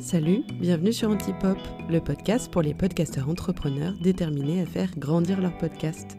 [0.00, 1.58] Salut, bienvenue sur Antipop,
[1.90, 6.16] le podcast pour les podcasteurs entrepreneurs déterminés à faire grandir leur podcast.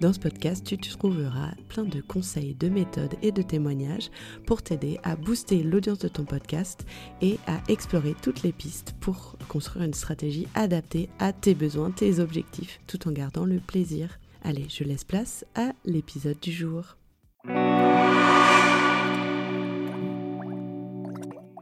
[0.00, 4.10] Dans ce podcast, tu trouveras plein de conseils, de méthodes et de témoignages
[4.46, 6.86] pour t'aider à booster l'audience de ton podcast
[7.20, 12.20] et à explorer toutes les pistes pour construire une stratégie adaptée à tes besoins, tes
[12.20, 14.20] objectifs, tout en gardant le plaisir.
[14.44, 16.96] Allez, je laisse place à l'épisode du jour.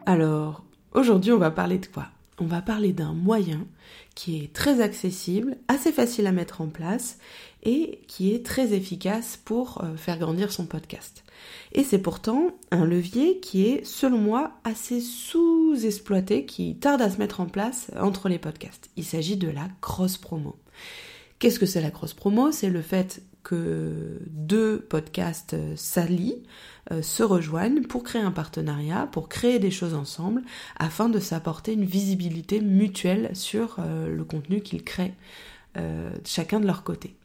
[0.07, 2.07] Alors, aujourd'hui, on va parler de quoi?
[2.39, 3.67] On va parler d'un moyen
[4.17, 7.19] qui est très accessible, assez facile à mettre en place
[7.63, 11.25] et qui est très efficace pour euh, faire grandir son podcast.
[11.73, 17.19] Et c'est pourtant un levier qui est, selon moi, assez sous-exploité, qui tarde à se
[17.19, 18.91] mettre en place entre les podcasts.
[18.97, 20.57] Il s'agit de la cross-promo.
[21.39, 26.43] Qu'est-ce que c'est la cross-promo C'est le fait que deux podcasts euh, s'allient,
[26.91, 30.43] euh, se rejoignent pour créer un partenariat, pour créer des choses ensemble,
[30.77, 35.15] afin de s'apporter une visibilité mutuelle sur euh, le contenu qu'ils créent,
[36.25, 37.17] chacun de leur côté.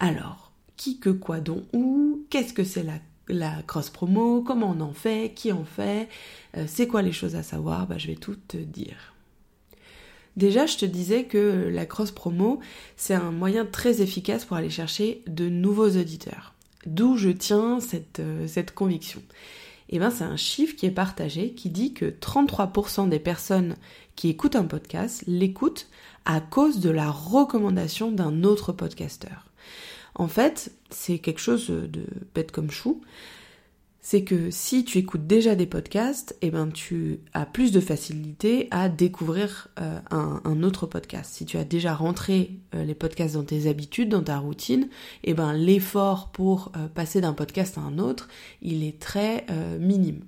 [0.00, 2.98] Alors, qui que quoi dont où, qu'est-ce que c'est la,
[3.28, 6.08] la cross-promo, comment on en fait, qui en fait,
[6.66, 9.15] c'est quoi les choses à savoir, bah, je vais tout te dire.
[10.36, 12.60] Déjà, je te disais que la cross-promo,
[12.96, 16.54] c'est un moyen très efficace pour aller chercher de nouveaux auditeurs.
[16.84, 19.20] D'où je tiens cette, euh, conviction.
[19.88, 23.76] Et eh bien, c'est un chiffre qui est partagé qui dit que 33% des personnes
[24.16, 25.88] qui écoutent un podcast l'écoutent
[26.24, 29.46] à cause de la recommandation d'un autre podcasteur.
[30.16, 33.00] En fait, c'est quelque chose de bête comme chou
[34.08, 38.68] c'est que si tu écoutes déjà des podcasts, eh ben tu as plus de facilité
[38.70, 41.34] à découvrir euh, un, autre podcast.
[41.34, 44.88] Si tu as déjà rentré euh, les podcasts dans tes habitudes, dans ta routine,
[45.24, 48.28] eh ben l'effort pour euh, passer d'un podcast à un autre,
[48.62, 49.44] il est très
[49.80, 50.20] minime.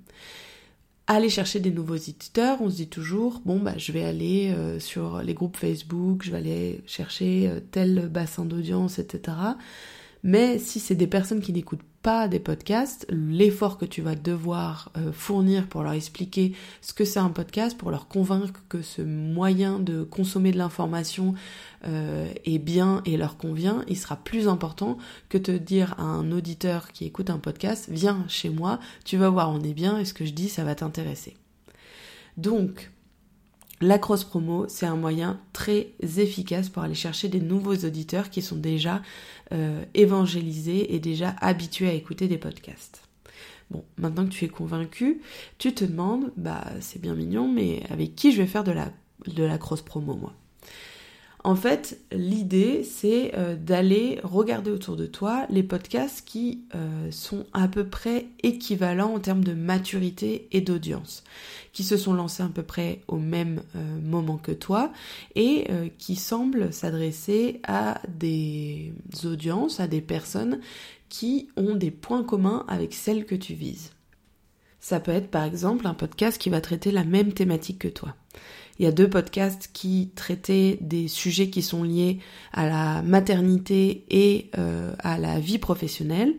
[1.07, 5.23] Aller chercher des nouveaux éditeurs, on se dit toujours bon bah je vais aller sur
[5.23, 9.37] les groupes Facebook, je vais aller chercher tel bassin d'audience, etc.
[10.21, 14.91] Mais si c'est des personnes qui n'écoutent pas des podcasts, l'effort que tu vas devoir
[14.97, 19.01] euh, fournir pour leur expliquer ce que c'est un podcast, pour leur convaincre que ce
[19.01, 21.33] moyen de consommer de l'information
[21.85, 26.31] euh, est bien et leur convient, il sera plus important que te dire à un
[26.31, 30.05] auditeur qui écoute un podcast, viens chez moi, tu vas voir, on est bien et
[30.05, 31.35] ce que je dis, ça va t'intéresser.
[32.37, 32.91] Donc,
[33.81, 38.41] la cross promo, c'est un moyen très efficace pour aller chercher des nouveaux auditeurs qui
[38.41, 39.01] sont déjà
[39.51, 43.03] euh, évangélisés et déjà habitués à écouter des podcasts.
[43.71, 45.21] Bon, maintenant que tu es convaincu,
[45.59, 48.91] tu te demandes, bah c'est bien mignon, mais avec qui je vais faire de la,
[49.27, 50.33] de la cross promo moi?
[51.49, 57.47] En fait, l'idée, c'est euh, d'aller regarder autour de toi les podcasts qui euh, sont
[57.53, 61.23] à peu près équivalents en termes de maturité et d'audience,
[61.73, 64.93] qui se sont lancés à peu près au même euh, moment que toi
[65.33, 65.65] et
[65.97, 68.93] qui semblent s'adresser à des
[69.23, 70.59] audiences, à des personnes
[71.09, 73.89] qui ont des points communs avec celles que tu vises.
[74.79, 78.13] Ça peut être par exemple un podcast qui va traiter la même thématique que toi.
[78.79, 82.19] Il y a deux podcasts qui traitaient des sujets qui sont liés
[82.53, 86.33] à la maternité et euh, à la vie professionnelle,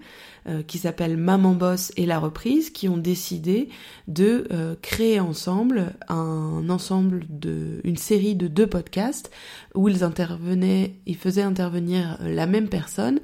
[0.49, 3.69] euh, qui s'appellent Maman Boss et La Reprise, qui ont décidé
[4.09, 9.31] de euh, créer ensemble un ensemble de, une série de deux podcasts
[9.75, 13.21] où ils intervenaient, ils faisaient intervenir la même personne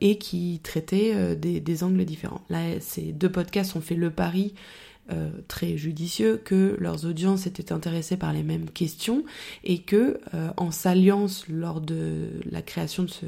[0.00, 2.42] et qui traitaient des, des angles différents.
[2.50, 4.54] Là, ces deux podcasts ont fait le pari
[5.12, 9.22] euh, très judicieux que leurs audiences étaient intéressées par les mêmes questions
[9.62, 13.26] et que euh, en s'alliance lors de la création de ce,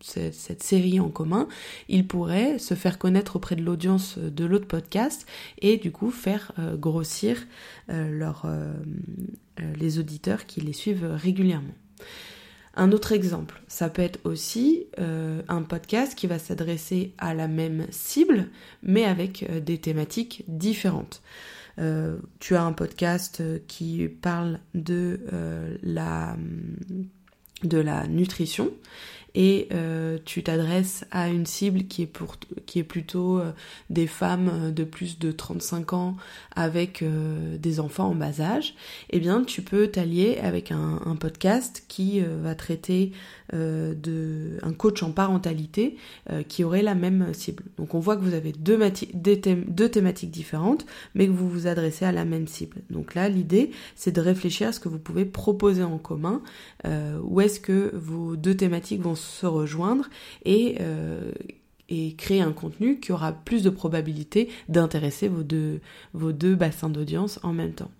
[0.00, 1.48] cette, série en commun,
[1.88, 5.26] ils pourraient se faire connaître auprès de l'audience de l'autre podcast
[5.62, 7.46] et du coup faire euh, grossir
[7.88, 11.74] les auditeurs qui les suivent régulièrement.
[12.76, 17.46] Un autre exemple, ça peut être aussi euh, un podcast qui va s'adresser à la
[17.46, 18.48] même cible,
[18.82, 21.22] mais avec euh, des thématiques différentes.
[21.78, 25.20] Euh, tu as un podcast qui parle de
[25.82, 26.36] la
[27.62, 28.72] de la nutrition
[29.34, 32.36] et euh, tu t'adresses à une cible qui est, pour,
[32.66, 33.50] qui est plutôt euh,
[33.90, 36.16] des femmes euh, de plus de 35 ans
[36.54, 37.04] avec
[37.58, 38.74] des enfants en bas âge,
[39.10, 43.12] eh bien tu peux t'allier avec un, un, podcast qui va traiter
[43.52, 45.96] de un coach en parentalité
[46.48, 47.64] qui aurait la même cible.
[47.76, 48.78] Donc on voit que vous avez deux,
[49.14, 52.82] deux thématiques différentes, mais que vous vous adressez à la même cible.
[52.90, 56.40] Donc là l'idée c'est de réfléchir à ce que vous pouvez proposer en commun,
[56.84, 60.08] où est-ce que vos deux thématiques vont se rejoindre
[60.44, 61.32] et euh,
[61.90, 67.52] et créer un contenu qui aura plus de probabilité d'intéresser vos deux, bassins d'audience en
[67.52, 67.90] même temps.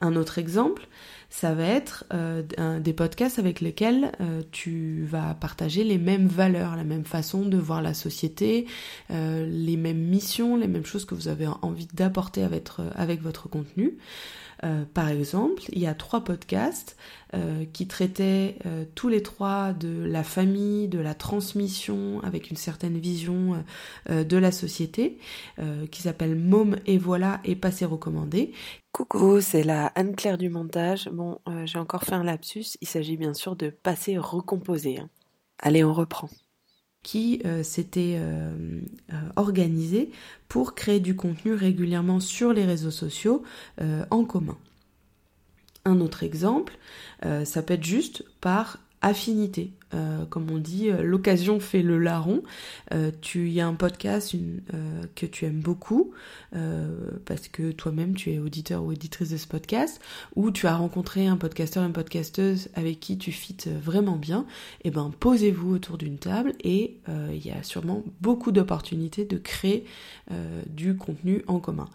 [0.00, 0.88] Un autre exemple,
[1.30, 2.42] ça va être euh,
[2.80, 7.56] des podcasts avec lesquels euh, tu vas partager les mêmes valeurs, la même façon de
[7.56, 8.66] voir la société,
[9.08, 13.98] les mêmes missions, les mêmes choses que vous avez envie d'apporter avec votre contenu.
[14.64, 16.96] Euh, par exemple, il y a trois podcasts
[17.34, 22.56] euh, qui traitaient euh, tous les trois de la famille, de la transmission, avec une
[22.56, 23.64] certaine vision
[24.08, 25.18] de la société,
[25.90, 28.52] qui s'appellent Môme et voilà et Passé recommandé.
[28.92, 31.08] Coucou, c'est la Anne-Claire du montage.
[31.12, 34.98] Bon, j'ai encore fait un lapsus, il s'agit bien sûr de Passé recomposé.
[34.98, 35.08] Hein.
[35.58, 36.28] Allez, on reprend
[37.02, 38.52] qui euh, s'était euh,
[39.12, 40.10] euh, organisé
[40.48, 43.42] pour créer du contenu régulièrement sur les réseaux sociaux
[44.10, 44.58] en commun.
[45.84, 46.76] Un autre exemple,
[47.22, 49.72] ça peut être juste par affinité.
[49.94, 52.42] Euh, comme on dit, euh, l'occasion fait le larron.
[52.92, 54.34] Euh, tu y a un podcast
[55.14, 56.12] que tu aimes beaucoup
[57.24, 60.00] parce que toi-même tu es auditeur ou auditrice de ce podcast,
[60.36, 64.46] ou tu as rencontré un podcasteur, une podcasteuse avec qui tu fites vraiment bien.
[64.84, 69.38] Et eh ben posez-vous autour d'une table et il y a sûrement beaucoup d'opportunités de
[69.38, 69.84] créer
[70.66, 71.88] du contenu en commun.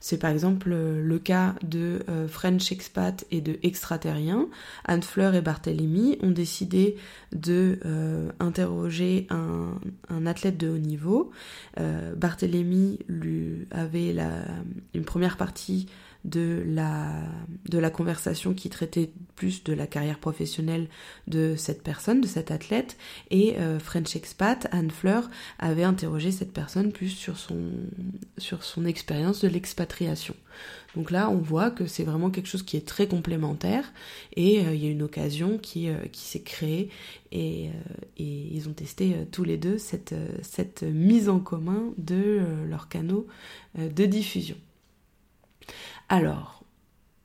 [0.00, 4.48] C'est par exemple le cas de French Expat et de Extraterrien.
[4.84, 6.96] Anne Fleur et Barthélemy ont décidé
[7.32, 9.74] de euh, interroger un,
[10.08, 11.30] un, athlète de haut niveau.
[11.80, 14.30] Euh, Barthélemy lui avait la,
[14.94, 15.86] une première partie
[16.24, 20.88] de la, conversation qui traitait plus de la carrière professionnelle
[21.26, 22.96] de cette personne, de cet athlète,
[23.30, 25.28] et euh, French Expat, Anne Fleur,
[25.58, 27.70] avait interrogé cette personne plus sur son,
[28.38, 30.34] sur expérience de l'expatriation.
[30.94, 33.92] Donc là, on voit que c'est vraiment quelque chose qui est très complémentaire
[34.36, 36.90] et euh, il y a une occasion qui, euh, s'est créée
[37.32, 37.70] et,
[38.18, 43.26] et, ils ont testé tous les deux cette, cette mise en commun de leurs canaux
[43.78, 44.56] de diffusion.
[46.08, 46.64] Alors,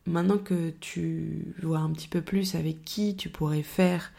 [0.05, 4.11] maintenant que tu vois un petit peu plus avec qui tu pourrais faire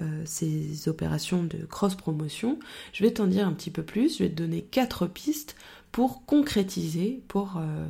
[0.00, 2.58] euh, ces opérations de cross-promotion,
[2.92, 5.56] je vais t'en dire un petit peu plus, je vais te donner quatre pistes
[5.90, 7.86] pour concrétiser, pour euh,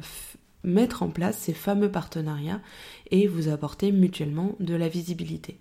[0.65, 2.61] mettre en place ces fameux partenariats
[3.11, 5.59] et vous apporter mutuellement de la visibilité.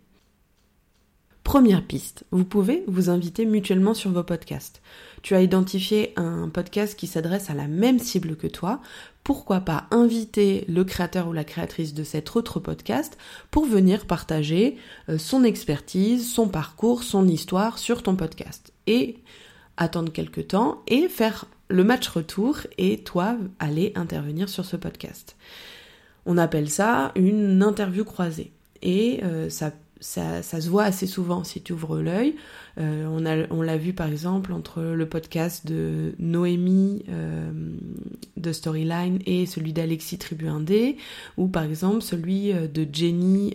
[1.43, 4.81] Première piste, vous pouvez vous inviter mutuellement sur vos podcasts.
[5.21, 8.79] Tu as identifié un podcast qui s'adresse à la même cible que toi,
[9.23, 13.17] pourquoi pas inviter le créateur ou la créatrice de cet autre podcast
[13.49, 14.77] pour venir partager
[15.09, 18.71] euh, son expertise, son parcours, son histoire sur ton podcast.
[18.87, 19.17] Et
[19.77, 25.35] attendre quelques temps et faire le match retour et toi aller intervenir sur ce podcast.
[26.25, 28.51] On appelle ça une interview croisée.
[28.81, 29.49] Et euh,
[30.01, 32.35] ça se voit assez souvent si tu ouvres l'œil.
[32.79, 33.05] Euh,
[33.51, 37.51] on, l'a vu par exemple entre le podcast de Noémie euh,
[38.37, 40.95] de Storyline et celui d'Alexis Tribu 1D,
[41.37, 43.53] ou par exemple celui euh, de Jenny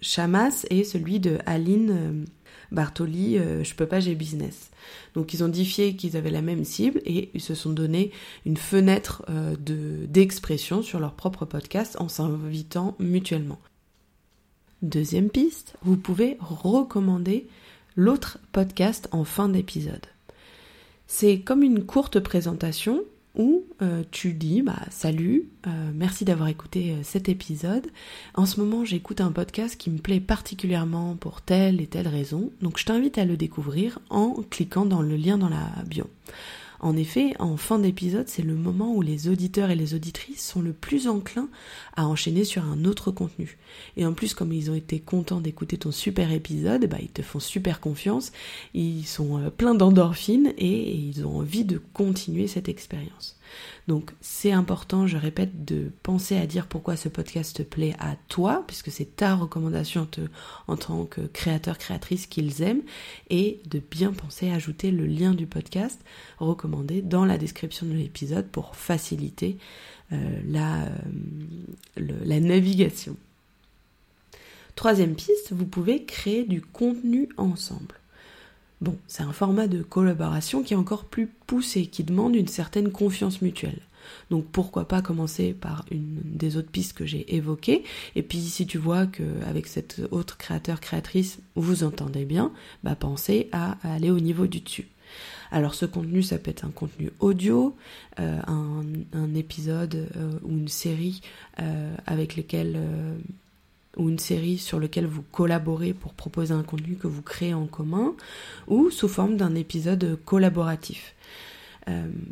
[0.00, 2.26] Chamas et celui de Aline
[2.72, 4.70] Bartoli, Je peux pas, j'ai business.
[5.14, 8.10] Donc ils ont diffié qu'ils avaient la même cible et ils se sont donné
[8.44, 9.24] une fenêtre
[9.58, 13.58] d'expression sur leur propre podcast en s'invitant mutuellement.
[14.82, 17.48] Deuxième piste, vous pouvez recommander
[17.96, 20.04] l'autre podcast en fin d'épisode.
[21.06, 23.02] C'est comme une courte présentation
[23.36, 27.86] où euh, tu dis bah salut, euh, merci d'avoir écouté euh, cet épisode.
[28.34, 32.50] En ce moment, j'écoute un podcast qui me plaît particulièrement pour telle et telle raison,
[32.60, 36.04] donc je t'invite à le découvrir en cliquant dans le lien dans la bio.
[36.86, 40.62] En effet, en fin d'épisode, c'est le moment où les auditeurs et les auditrices sont
[40.62, 41.48] le plus enclins
[41.96, 43.58] à enchaîner sur un autre contenu.
[43.96, 47.22] Et en plus, comme ils ont été contents d'écouter ton super épisode, bah, ils te
[47.22, 48.30] font super confiance,
[48.72, 53.36] ils sont euh, pleins d'endorphines et ils ont envie de continuer cette expérience.
[53.88, 58.16] Donc c'est important, je répète, de penser à dire pourquoi ce podcast te plaît à
[58.28, 60.08] toi, puisque c'est ta recommandation
[60.66, 62.82] en tant que créateur, créatrice qu'ils aiment,
[63.30, 66.00] et de bien penser à ajouter le lien du podcast
[66.38, 69.56] recommandé dans la description de l'épisode pour faciliter
[70.12, 70.88] euh, la, euh,
[71.96, 73.16] la navigation.
[74.74, 77.94] Troisième piste, vous pouvez créer du contenu ensemble.
[78.82, 82.90] Bon, c'est un format de collaboration qui est encore plus poussé, qui demande une certaine
[82.90, 83.80] confiance mutuelle.
[84.30, 88.66] Donc pourquoi pas commencer par une des autres pistes que j'ai évoquées, et puis si
[88.66, 92.52] tu vois qu'avec cet autre créateur, créatrice, vous entendez bien,
[92.84, 94.86] bah pensez à aller au niveau du dessus.
[95.50, 97.76] Alors ce contenu, ça peut être un contenu audio,
[98.20, 101.20] euh, un, épisode euh, ou une série
[101.60, 102.78] euh, avec lesquels
[103.96, 107.66] ou une série sur lequel vous collaborez pour proposer un contenu que vous créez en
[107.66, 108.14] commun,
[108.66, 111.14] ou sous forme d'un épisode collaboratif.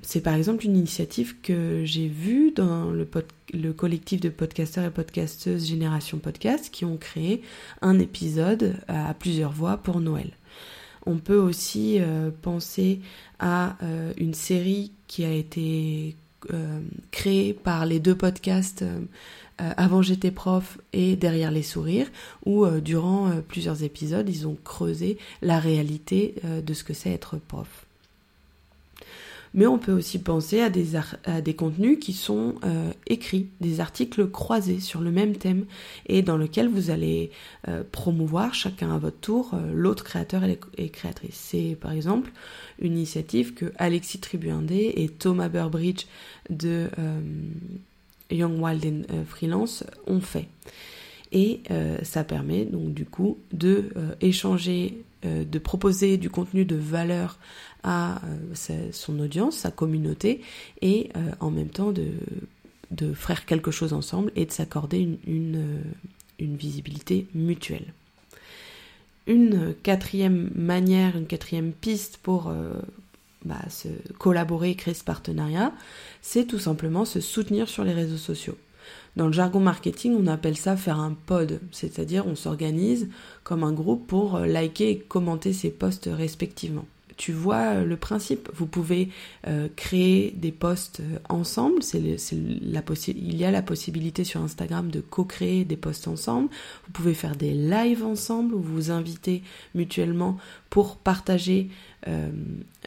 [0.03, 3.09] C'est par exemple une initiative que j'ai vue dans le,
[3.55, 7.41] le, collectif de podcasteurs et podcasteuses Génération Podcast qui ont créé
[7.81, 10.33] un épisode à plusieurs voix pour Noël.
[11.07, 13.01] On peut aussi euh, penser
[13.39, 16.17] à euh, une série qui a été
[17.11, 18.85] créée par les deux podcasts
[19.57, 22.11] Avant j'étais prof et Derrière les sourires,
[22.45, 27.84] où durant plusieurs épisodes, ils ont creusé la réalité de ce que c'est être prof
[29.55, 34.81] mais on peut aussi penser à des, contenus qui sont euh, écrits, des articles croisés
[34.81, 35.65] sur le même thème
[36.07, 37.31] et dans lequel vous allez
[37.69, 41.37] euh, promouvoir chacun à votre tour euh, l'autre créateur et, créatrice.
[41.37, 42.33] C'est par exemple
[42.81, 46.07] une initiative que Alexis Tribuindé et Thomas Burbridge
[46.51, 46.89] de
[48.31, 50.49] Young Wild and Freelance ont fait.
[51.35, 51.63] Et
[52.05, 57.39] ça permet donc du coup de échanger, de proposer du contenu de valeur
[57.85, 60.41] à euh, son audience, sa communauté,
[60.81, 62.09] et euh, en même temps de,
[62.91, 65.83] de faire quelque chose ensemble et de s'accorder une, euh,
[66.39, 67.93] une, visibilité mutuelle.
[69.27, 72.53] Une quatrième manière, une quatrième piste pour
[73.43, 73.89] bah, se
[74.19, 75.73] collaborer créer ce partenariat,
[76.21, 78.59] c'est tout simplement se soutenir sur les réseaux sociaux.
[79.17, 83.09] Dans le jargon marketing, on appelle ça faire un pod, c'est-à-dire on s'organise
[83.43, 86.85] comme un groupe pour liker et commenter ses posts respectivement
[87.17, 88.51] tu vois euh, le principe?
[88.55, 89.09] Vous pouvez
[89.47, 91.81] euh, créer des posts euh, ensemble.
[91.95, 96.49] Il y a la possibilité sur Instagram de co-créer des posts ensemble.
[96.87, 99.43] Vous pouvez faire des lives ensemble vous vous invitez
[99.75, 100.37] mutuellement
[100.71, 101.69] pour partager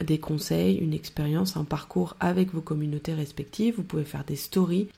[0.02, 3.76] des conseils, une expérience, un parcours avec vos communautés respectives.
[3.78, 4.90] Vous pouvez faire des stories.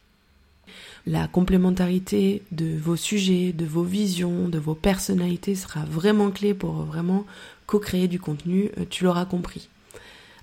[1.07, 6.73] La complémentarité de vos sujets, de vos visions, de vos personnalités sera vraiment clé pour
[6.83, 7.25] vraiment
[7.65, 9.69] co-créer du contenu, euh, tu l'auras compris.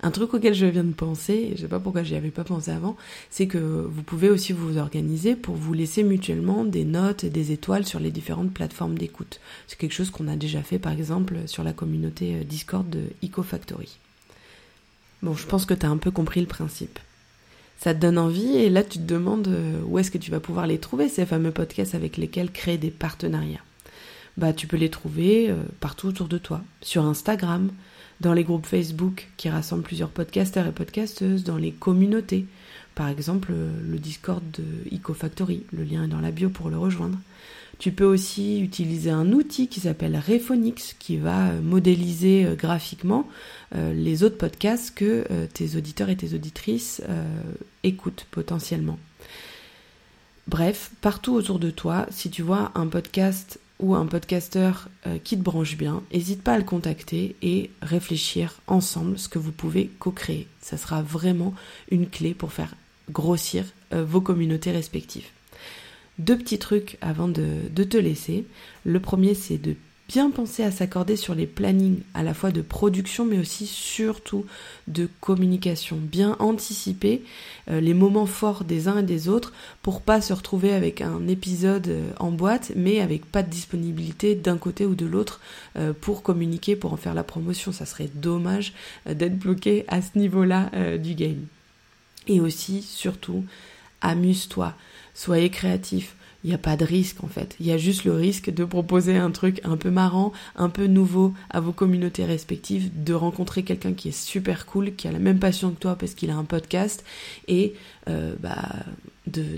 [0.02, 2.70] Un truc auquel je viens de penser, je sais pas pourquoi j'y avais pas pensé
[2.70, 2.96] avant,
[3.30, 7.50] c'est que vous pouvez aussi vous organiser pour vous laisser mutuellement des notes et des
[7.50, 9.40] étoiles sur les différentes plateformes d'écoute.
[9.66, 13.04] C'est quelque chose qu'on a déjà fait par exemple sur la communauté euh, Discord de
[13.24, 13.98] EcoFactory.
[15.22, 16.98] Bon, je pense que tu as un peu compris le principe.
[17.78, 20.40] Ça te donne envie et là tu te demandes euh, où est-ce que tu vas
[20.40, 23.60] pouvoir les trouver, ces fameux podcasts avec lesquels créer des partenariats?
[24.36, 27.70] Bah, tu peux les trouver euh, partout autour de toi, sur Instagram,
[28.20, 32.46] dans les groupes Facebook qui rassemblent plusieurs podcasteurs et podcasteuses, dans les communautés,
[32.94, 34.64] par exemple euh, le Discord de
[34.94, 37.18] EcoFactory, le lien est dans la bio pour le rejoindre.
[37.78, 43.28] Tu peux aussi utiliser un outil qui s'appelle Rephonix qui va euh, modéliser graphiquement
[43.74, 47.02] les autres podcasts que tes auditeurs et tes auditrices
[47.82, 48.96] écoutent potentiellement.
[50.46, 55.36] Bref, partout autour de toi, si tu vois un podcast ou un podcasteur euh, qui
[55.36, 59.90] te branche bien, n'hésite pas à le contacter et réfléchir ensemble ce que vous pouvez
[59.98, 60.46] co-créer.
[60.60, 61.54] Ça sera vraiment
[61.90, 62.74] une clé pour faire
[63.10, 65.26] grossir euh, vos communautés respectives.
[66.18, 68.46] Deux petits trucs avant de, de te laisser.
[68.84, 69.76] Le premier, c'est de
[70.08, 74.44] bien penser à s'accorder sur les plannings à la fois de production mais aussi surtout
[74.86, 77.22] de communication, bien anticiper
[77.68, 81.26] euh, les moments forts des uns et des autres pour pas se retrouver avec un
[81.26, 85.40] épisode euh, en boîte mais avec pas de disponibilité d'un côté ou de l'autre
[85.76, 87.72] euh, pour communiquer, pour en faire la promotion.
[87.72, 88.72] Ça serait dommage
[89.06, 91.46] d'être bloqué à ce niveau-là du game.
[92.28, 93.44] Et aussi, surtout,
[94.00, 94.74] amuse-toi,
[95.16, 96.14] soyez créatif
[96.46, 97.56] il n'y a pas de risque en fait.
[97.58, 100.86] Il y a juste le risque de proposer un truc un peu marrant, un peu
[100.86, 105.18] nouveau à vos communautés respectives, de rencontrer quelqu'un qui est super cool, qui a la
[105.18, 107.04] même passion que toi parce qu'il a un podcast,
[107.48, 107.74] et
[108.08, 108.62] euh, bah,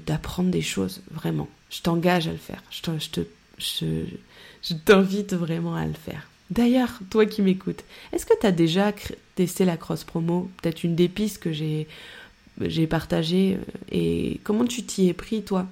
[0.07, 1.49] d'apprendre des choses, vraiment.
[1.69, 2.63] Je t'engage à le faire.
[2.71, 2.81] Je,
[3.59, 4.05] je,
[4.63, 6.31] je t'invite vraiment à le faire.
[6.51, 7.85] D'ailleurs, toi qui m'écoutes,
[8.15, 8.95] est-ce que tu as déjà
[9.35, 11.87] testé la cross promo Peut-être une des pistes que j'ai
[12.61, 15.67] j'ai partagé euh, et comment tu t'y es pris toi?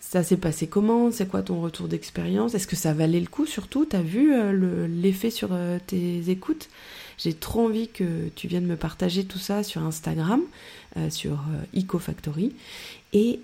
[0.00, 1.10] Ça s'est passé comment?
[1.10, 2.54] C'est quoi ton retour d'expérience?
[2.54, 3.86] Est-ce que ça valait le coup surtout?
[3.86, 6.68] T'as vu euh, l'effet sur euh, tes écoutes?
[7.18, 10.40] J'ai trop envie que tu viennes me partager tout ça sur Instagram,
[11.10, 11.38] sur
[11.76, 12.52] EcoFactory.
[13.12, 13.38] Et,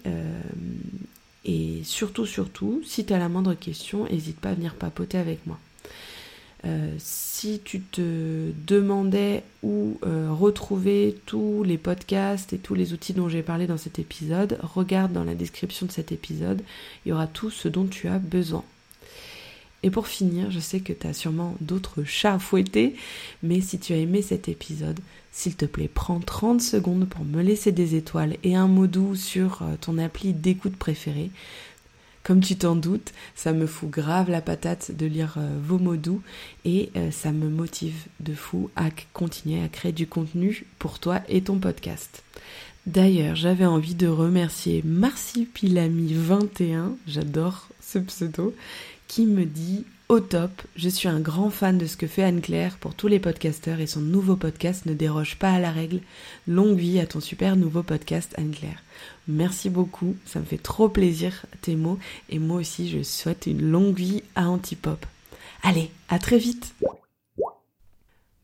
[1.45, 5.47] et surtout, surtout, si tu as la moindre question, n'hésite pas à venir papoter avec
[5.47, 5.61] moi.
[6.65, 13.13] Euh, si tu te demandais où euh, retrouver tous les podcasts et tous les outils
[13.13, 16.63] dont j'ai parlé dans cet épisode, regarde dans la description de cet épisode,
[17.05, 18.65] il y aura tout ce dont tu as besoin.
[19.85, 22.97] Et pour finir, je sais que tu as sûrement d'autres chats à fouetter,
[23.45, 24.99] mais si tu as aimé cet épisode,
[25.31, 29.15] s'il te plaît, prends 30 secondes pour me laisser des étoiles et un mot doux
[29.15, 31.31] sur euh, ton appli d'écoute préférée.
[32.29, 35.97] Comme tu t'en doutes, ça me fout grave la patate de lire euh, vos mots
[35.97, 36.21] doux
[36.67, 41.23] et euh, ça me motive de fou à continuer à créer du contenu pour toi
[41.29, 42.23] et ton podcast.
[42.87, 48.55] D'ailleurs, j'avais envie de remercier Marsipilami21, j'adore ce pseudo,
[49.07, 52.79] qui me dit au top, je suis un grand fan de ce que fait Anne-Claire
[52.79, 56.01] pour tous les podcasteurs et son nouveau podcast ne déroge pas à la règle.
[56.47, 58.83] Longue vie à ton super nouveau podcast Anne-Claire.
[59.27, 61.99] Merci beaucoup, ça me fait trop plaisir tes mots
[62.31, 65.05] et moi aussi je souhaite une longue vie à Antipop.
[65.63, 66.75] Allez, à très vite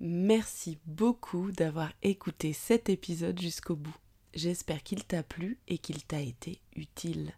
[0.01, 3.97] Merci beaucoup d'avoir écouté cet épisode jusqu'au bout.
[4.35, 7.33] J'espère qu'il t'a plu et qu'il t'a été utile.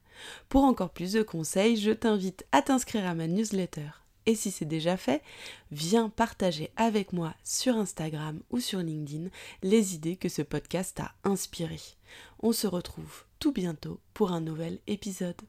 [0.48, 4.05] Pour encore plus de conseils, je t'invite à t'inscrire à ma newsletter.
[4.26, 5.22] Et si c'est déjà fait,
[5.70, 9.28] viens partager avec moi sur Instagram ou sur LinkedIn
[9.62, 11.80] les idées que ce podcast a inspirées.
[12.40, 15.40] On se retrouve tout bientôt pour un nouvel épisode.